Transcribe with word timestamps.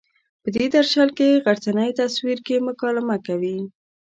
په 0.43 0.49
دې 0.55 0.65
درشل 0.75 1.09
کې 1.17 1.41
غرڅنۍ 1.43 1.89
تصور 1.99 2.37
کې 2.47 2.65
مکالمه 2.67 3.17
کوي. 3.27 3.57